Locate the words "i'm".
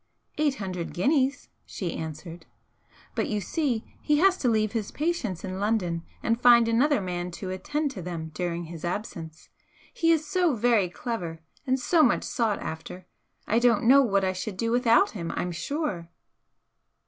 15.35-15.51